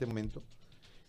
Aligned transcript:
este 0.00 0.06
momento. 0.06 0.42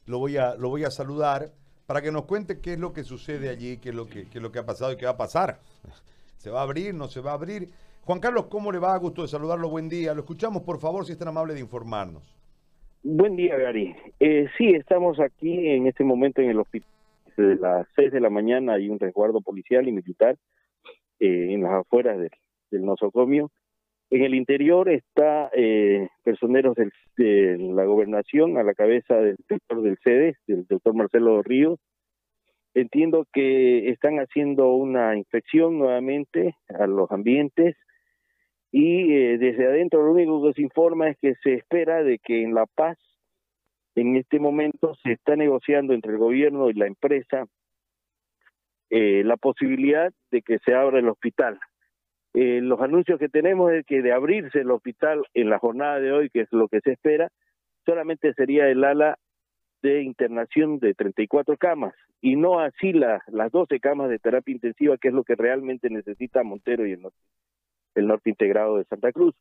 Lo 0.05 0.19
voy 0.19 0.35
a, 0.35 0.55
lo 0.55 0.67
voy 0.67 0.83
a 0.83 0.91
saludar 0.91 1.51
para 1.85 2.01
que 2.01 2.11
nos 2.11 2.25
cuente 2.25 2.59
qué 2.59 2.73
es 2.73 2.79
lo 2.79 2.91
que 2.91 3.03
sucede 3.03 3.47
allí, 3.47 3.77
qué 3.77 3.89
es 3.89 3.95
lo 3.95 4.05
que, 4.07 4.27
qué 4.29 4.39
es 4.39 4.41
lo 4.41 4.51
que 4.51 4.59
ha 4.59 4.65
pasado 4.65 4.91
y 4.91 4.97
qué 4.97 5.05
va 5.05 5.11
a 5.11 5.17
pasar. 5.17 5.59
¿Se 6.35 6.49
va 6.49 6.59
a 6.59 6.63
abrir? 6.63 6.93
¿No 6.93 7.07
se 7.07 7.21
va 7.21 7.31
a 7.31 7.35
abrir? 7.35 7.69
Juan 8.03 8.19
Carlos, 8.19 8.47
¿cómo 8.47 8.69
le 8.69 8.79
va? 8.79 8.97
Gusto 8.97 9.21
de 9.21 9.29
saludarlo. 9.29 9.69
Buen 9.69 9.87
día. 9.87 10.13
Lo 10.13 10.21
escuchamos, 10.21 10.63
por 10.63 10.79
favor, 10.79 11.05
si 11.05 11.13
es 11.13 11.17
tan 11.17 11.29
amable 11.29 11.53
de 11.53 11.61
informarnos. 11.61 12.23
Buen 13.03 13.37
día, 13.37 13.55
Gary. 13.57 13.95
Eh, 14.19 14.47
sí, 14.57 14.71
estamos 14.71 15.19
aquí 15.21 15.69
en 15.69 15.87
este 15.87 16.03
momento 16.03 16.41
en 16.41 16.49
el 16.49 16.59
hospital. 16.59 16.89
Desde 17.37 17.55
las 17.55 17.87
6 17.95 18.11
de 18.11 18.19
la 18.19 18.29
mañana 18.29 18.73
hay 18.73 18.89
un 18.89 18.99
resguardo 18.99 19.39
policial 19.39 19.87
y 19.87 19.93
militar 19.93 20.35
eh, 21.19 21.53
en 21.53 21.63
las 21.63 21.71
afueras 21.71 22.17
del, 22.17 22.31
del 22.71 22.83
nosocomio. 22.83 23.51
En 24.11 24.23
el 24.23 24.35
interior 24.35 24.89
está 24.89 25.49
eh, 25.55 26.09
personeros 26.23 26.75
del, 26.75 26.91
de 27.15 27.57
la 27.57 27.85
gobernación 27.85 28.57
a 28.57 28.63
la 28.63 28.73
cabeza 28.73 29.15
del 29.15 29.37
director 29.37 29.81
del 29.81 29.97
CEDES, 30.03 30.37
del 30.47 30.65
doctor 30.67 30.93
Marcelo 30.93 31.41
Ríos. 31.41 31.79
Entiendo 32.73 33.25
que 33.31 33.89
están 33.89 34.17
haciendo 34.17 34.73
una 34.73 35.15
inspección 35.15 35.79
nuevamente 35.79 36.55
a 36.67 36.87
los 36.87 37.09
ambientes 37.09 37.77
y 38.69 39.13
eh, 39.13 39.37
desde 39.37 39.65
adentro 39.65 40.03
lo 40.03 40.11
único 40.11 40.45
que 40.45 40.53
se 40.55 40.61
informa 40.61 41.09
es 41.09 41.17
que 41.17 41.35
se 41.41 41.53
espera 41.53 42.03
de 42.03 42.19
que 42.19 42.43
en 42.43 42.53
La 42.53 42.65
Paz 42.65 42.97
en 43.95 44.17
este 44.17 44.39
momento 44.39 44.93
se 45.03 45.13
está 45.13 45.37
negociando 45.37 45.93
entre 45.93 46.11
el 46.11 46.17
gobierno 46.17 46.69
y 46.69 46.73
la 46.73 46.87
empresa 46.87 47.45
eh, 48.89 49.23
la 49.23 49.37
posibilidad 49.37 50.11
de 50.31 50.41
que 50.41 50.59
se 50.59 50.73
abra 50.73 50.99
el 50.99 51.07
hospital. 51.07 51.59
Eh, 52.33 52.61
los 52.61 52.79
anuncios 52.79 53.19
que 53.19 53.29
tenemos 53.29 53.71
es 53.73 53.85
que 53.85 54.01
de 54.01 54.13
abrirse 54.13 54.59
el 54.59 54.71
hospital 54.71 55.23
en 55.33 55.49
la 55.49 55.59
jornada 55.59 55.99
de 55.99 56.11
hoy, 56.13 56.29
que 56.29 56.41
es 56.41 56.51
lo 56.51 56.67
que 56.67 56.79
se 56.79 56.93
espera, 56.93 57.29
solamente 57.85 58.33
sería 58.33 58.67
el 58.69 58.83
ala 58.83 59.17
de 59.81 60.03
internación 60.03 60.79
de 60.79 60.93
34 60.93 61.57
camas 61.57 61.93
y 62.21 62.35
no 62.35 62.59
así 62.59 62.93
la, 62.93 63.21
las 63.27 63.51
12 63.51 63.79
camas 63.79 64.09
de 64.09 64.19
terapia 64.19 64.53
intensiva, 64.53 64.97
que 64.97 65.09
es 65.09 65.13
lo 65.13 65.23
que 65.23 65.35
realmente 65.35 65.89
necesita 65.89 66.43
Montero 66.43 66.85
y 66.85 66.93
el 66.93 67.01
norte, 67.01 67.17
el 67.95 68.07
norte 68.07 68.29
integrado 68.29 68.77
de 68.77 68.85
Santa 68.85 69.11
Cruz. 69.11 69.35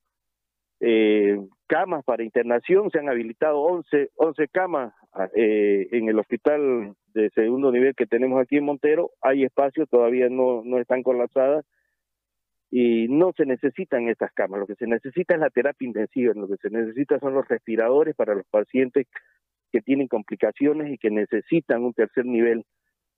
Eh, 0.80 1.38
camas 1.66 2.02
para 2.04 2.24
internación, 2.24 2.90
se 2.90 2.98
han 2.98 3.10
habilitado 3.10 3.60
11, 3.60 4.10
11 4.16 4.48
camas 4.48 4.94
eh, 5.34 5.88
en 5.92 6.08
el 6.08 6.18
hospital 6.18 6.94
de 7.12 7.28
segundo 7.30 7.70
nivel 7.70 7.94
que 7.94 8.06
tenemos 8.06 8.40
aquí 8.40 8.56
en 8.56 8.64
Montero, 8.64 9.10
hay 9.20 9.44
espacio, 9.44 9.86
todavía 9.86 10.28
no, 10.30 10.62
no 10.64 10.78
están 10.78 11.02
colapsadas 11.02 11.66
y 12.70 13.08
no 13.08 13.32
se 13.36 13.46
necesitan 13.46 14.08
estas 14.08 14.32
camas, 14.32 14.60
lo 14.60 14.66
que 14.66 14.76
se 14.76 14.86
necesita 14.86 15.34
es 15.34 15.40
la 15.40 15.50
terapia 15.50 15.86
intensiva, 15.86 16.32
lo 16.34 16.46
que 16.46 16.56
se 16.56 16.70
necesita 16.70 17.18
son 17.18 17.34
los 17.34 17.48
respiradores 17.48 18.14
para 18.14 18.34
los 18.34 18.46
pacientes 18.46 19.08
que 19.72 19.80
tienen 19.80 20.06
complicaciones 20.06 20.92
y 20.92 20.98
que 20.98 21.10
necesitan 21.10 21.82
un 21.82 21.94
tercer 21.94 22.26
nivel, 22.26 22.64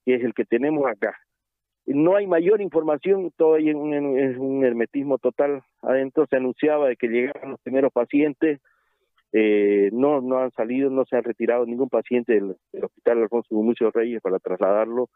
que 0.05 0.14
es 0.14 0.25
el 0.25 0.33
que 0.33 0.44
tenemos 0.44 0.86
acá. 0.86 1.14
No 1.84 2.17
hay 2.17 2.27
mayor 2.27 2.61
información, 2.61 3.31
todavía 3.36 3.72
es 3.72 4.36
un, 4.39 4.64
hermetismo 4.64 5.19
total. 5.19 5.62
Adentro, 5.83 6.27
se 6.27 6.37
anunciaba 6.37 6.89
de 6.89 6.97
que 6.97 7.09
llegaban 7.09 7.50
los 7.50 7.61
primeros 7.61 7.92
pacientes, 7.92 8.61
eh, 9.33 9.91
no, 9.92 10.20
no 10.20 10.39
han 10.39 10.53
salido, 10.53 10.91
no 10.91 11.05
se 11.05 11.16
ha 11.16 11.20
retirado 11.20 11.66
ningún 11.66 11.89
paciente 11.89 12.34
del, 12.34 12.56
del 12.72 12.84
Hospital 12.84 13.22
Alfonso 13.22 13.48
Gumucio 13.55 13.91
Reyes 13.91 14.20
para 14.22 14.39
trasladarlo 14.39 15.09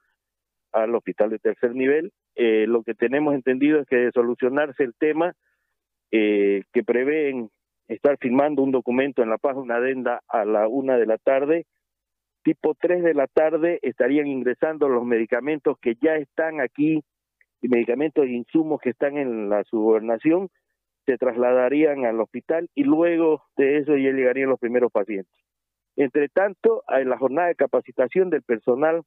al 0.77 0.95
hospital 0.95 1.31
de 1.31 1.39
tercer 1.39 1.75
nivel. 1.75 2.13
Eh, 2.35 2.67
lo 2.67 2.83
que 2.83 2.95
tenemos 2.95 3.35
entendido 3.35 3.81
es 3.81 3.87
que 3.87 3.97
de 3.97 4.13
solucionarse 4.13 4.85
el 4.85 4.95
tema, 4.95 5.33
eh, 6.11 6.63
que 6.73 6.85
prevén 6.85 7.49
estar 7.89 8.19
firmando 8.19 8.63
un 8.63 8.73
documento 8.73 9.23
en 9.23 9.31
La 9.31 9.39
Paz, 9.39 9.57
una 9.57 9.77
adenda 9.77 10.21
a 10.29 10.45
la 10.45 10.69
una 10.69 10.99
de 10.99 11.07
la 11.07 11.19
tarde, 11.19 11.67
tipo 12.43 12.75
tres 12.79 13.03
de 13.03 13.15
la 13.15 13.27
tarde 13.27 13.79
estarían 13.83 14.27
ingresando 14.27 14.89
los 14.89 15.05
medicamentos 15.05 15.79
que 15.81 15.95
ya 16.01 16.17
están 16.17 16.61
aquí, 16.61 17.03
medicamentos 17.63 18.27
e 18.27 18.31
insumos 18.31 18.81
que 18.81 18.91
están 18.91 19.17
en 19.17 19.49
la 19.49 19.65
subgobernación, 19.65 20.49
se 21.07 21.17
trasladarían 21.17 22.05
al 22.05 22.21
hospital 22.21 22.69
y 22.75 22.85
luego 22.85 23.43
de 23.57 23.79
eso 23.79 23.97
ya 23.97 24.11
llegarían 24.11 24.51
los 24.51 24.61
primeros 24.61 24.93
pacientes. 24.93 25.33
Entre 25.97 26.29
tanto, 26.29 26.83
en 26.89 27.09
la 27.09 27.17
jornada 27.17 27.49
de 27.49 27.55
capacitación 27.55 28.29
del 28.29 28.43
personal 28.43 29.03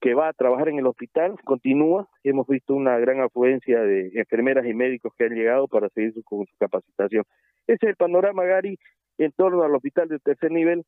que 0.00 0.14
va 0.14 0.28
a 0.28 0.32
trabajar 0.32 0.68
en 0.68 0.78
el 0.78 0.86
hospital 0.86 1.36
continúa. 1.44 2.08
Hemos 2.22 2.46
visto 2.46 2.74
una 2.74 2.98
gran 2.98 3.20
afluencia 3.20 3.80
de 3.80 4.10
enfermeras 4.14 4.66
y 4.66 4.74
médicos 4.74 5.12
que 5.16 5.24
han 5.24 5.34
llegado 5.34 5.66
para 5.66 5.88
seguir 5.90 6.14
su, 6.14 6.22
con 6.22 6.46
su 6.46 6.56
capacitación. 6.58 7.24
Ese 7.66 7.86
es 7.86 7.90
el 7.90 7.96
panorama, 7.96 8.44
Gary, 8.44 8.78
en 9.18 9.32
torno 9.32 9.62
al 9.62 9.74
hospital 9.74 10.08
de 10.08 10.18
tercer 10.20 10.52
nivel 10.52 10.84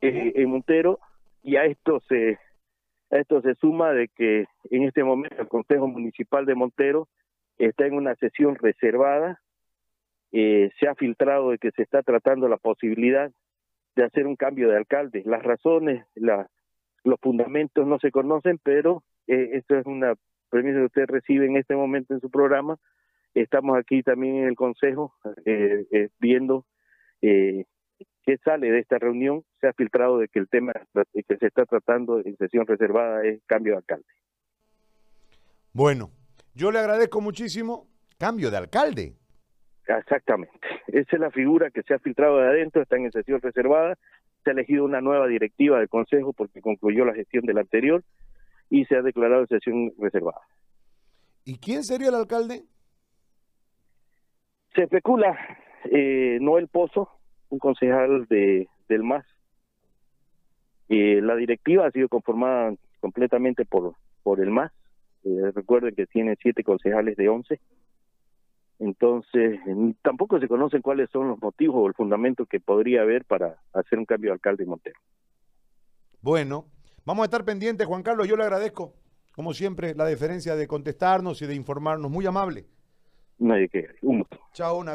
eh, 0.00 0.32
en 0.34 0.50
Montero 0.50 0.98
y 1.42 1.56
a 1.56 1.64
esto 1.64 2.00
se 2.08 2.38
a 3.10 3.18
esto 3.18 3.42
se 3.42 3.54
suma 3.56 3.92
de 3.92 4.08
que 4.08 4.46
en 4.70 4.84
este 4.84 5.02
momento 5.02 5.40
el 5.40 5.48
Consejo 5.48 5.88
Municipal 5.88 6.46
de 6.46 6.54
Montero 6.54 7.08
está 7.58 7.86
en 7.86 7.94
una 7.94 8.14
sesión 8.14 8.54
reservada. 8.54 9.40
Eh, 10.32 10.70
se 10.78 10.86
ha 10.86 10.94
filtrado 10.94 11.50
de 11.50 11.58
que 11.58 11.72
se 11.72 11.82
está 11.82 12.02
tratando 12.02 12.48
la 12.48 12.56
posibilidad 12.56 13.32
de 13.96 14.04
hacer 14.04 14.28
un 14.28 14.36
cambio 14.36 14.68
de 14.68 14.76
alcalde. 14.76 15.22
Las 15.26 15.42
razones, 15.42 16.06
la, 16.14 16.48
los 17.04 17.18
fundamentos 17.20 17.86
no 17.86 17.98
se 17.98 18.10
conocen, 18.10 18.58
pero 18.62 19.02
eh, 19.26 19.50
esto 19.54 19.76
es 19.76 19.86
una 19.86 20.14
premisa 20.50 20.78
que 20.78 20.86
usted 20.86 21.06
recibe 21.06 21.46
en 21.46 21.56
este 21.56 21.74
momento 21.74 22.14
en 22.14 22.20
su 22.20 22.30
programa. 22.30 22.78
Estamos 23.34 23.78
aquí 23.78 24.02
también 24.02 24.36
en 24.36 24.48
el 24.48 24.56
Consejo 24.56 25.14
eh, 25.44 25.86
eh, 25.92 26.08
viendo 26.18 26.66
eh, 27.22 27.64
qué 28.24 28.36
sale 28.44 28.70
de 28.70 28.80
esta 28.80 28.98
reunión. 28.98 29.44
Se 29.60 29.68
ha 29.68 29.72
filtrado 29.72 30.18
de 30.18 30.28
que 30.28 30.40
el 30.40 30.48
tema 30.48 30.72
que 30.92 31.36
se 31.36 31.46
está 31.46 31.64
tratando 31.64 32.20
en 32.24 32.36
sesión 32.36 32.66
reservada 32.66 33.24
es 33.24 33.40
cambio 33.46 33.74
de 33.74 33.78
alcalde. 33.78 34.06
Bueno, 35.72 36.10
yo 36.54 36.72
le 36.72 36.80
agradezco 36.80 37.20
muchísimo. 37.20 37.86
Cambio 38.18 38.50
de 38.50 38.56
alcalde. 38.56 39.14
Exactamente. 39.98 40.58
Esa 40.88 41.16
es 41.16 41.20
la 41.20 41.30
figura 41.30 41.70
que 41.70 41.82
se 41.82 41.94
ha 41.94 41.98
filtrado 41.98 42.38
de 42.38 42.48
adentro, 42.48 42.82
está 42.82 42.96
en 42.96 43.10
sesión 43.10 43.40
reservada. 43.40 43.96
Se 44.44 44.50
ha 44.50 44.52
elegido 44.52 44.84
una 44.84 45.00
nueva 45.00 45.26
directiva 45.26 45.78
del 45.78 45.88
Consejo 45.88 46.32
porque 46.32 46.60
concluyó 46.60 47.04
la 47.04 47.14
gestión 47.14 47.44
del 47.44 47.58
anterior 47.58 48.02
y 48.70 48.84
se 48.86 48.96
ha 48.96 49.02
declarado 49.02 49.46
sesión 49.46 49.92
reservada. 49.98 50.40
¿Y 51.44 51.58
quién 51.58 51.82
sería 51.82 52.08
el 52.08 52.14
alcalde? 52.14 52.62
Se 54.74 54.82
especula 54.84 55.36
eh, 55.84 56.38
Noel 56.40 56.68
Pozo, 56.68 57.08
un 57.48 57.58
concejal 57.58 58.26
de 58.26 58.68
del 58.88 59.02
MAS. 59.04 59.24
Eh, 60.88 61.20
la 61.22 61.36
directiva 61.36 61.86
ha 61.86 61.90
sido 61.90 62.08
conformada 62.08 62.74
completamente 63.00 63.64
por, 63.64 63.94
por 64.22 64.40
el 64.40 64.50
MAS. 64.50 64.72
Eh, 65.24 65.52
recuerden 65.54 65.94
que 65.94 66.06
tiene 66.06 66.36
siete 66.40 66.64
concejales 66.64 67.16
de 67.16 67.28
once. 67.28 67.60
Entonces, 68.80 69.60
tampoco 70.00 70.40
se 70.40 70.48
conocen 70.48 70.80
cuáles 70.80 71.10
son 71.10 71.28
los 71.28 71.40
motivos 71.40 71.76
o 71.76 71.86
el 71.86 71.92
fundamento 71.92 72.46
que 72.46 72.60
podría 72.60 73.02
haber 73.02 73.26
para 73.26 73.58
hacer 73.74 73.98
un 73.98 74.06
cambio 74.06 74.30
de 74.30 74.34
alcalde 74.34 74.64
en 74.64 74.70
Montero. 74.70 74.98
Bueno, 76.22 76.64
vamos 77.04 77.22
a 77.22 77.26
estar 77.26 77.44
pendientes, 77.44 77.86
Juan 77.86 78.02
Carlos. 78.02 78.26
Yo 78.26 78.38
le 78.38 78.44
agradezco, 78.44 78.94
como 79.32 79.52
siempre, 79.52 79.94
la 79.94 80.06
deferencia 80.06 80.56
de 80.56 80.66
contestarnos 80.66 81.42
y 81.42 81.46
de 81.46 81.54
informarnos. 81.54 82.10
Muy 82.10 82.24
amable. 82.24 82.64
Hay 83.50 83.68
que, 83.68 83.86
un 84.00 84.20
gusto. 84.20 84.38
Chao, 84.54 84.78
una 84.78 84.88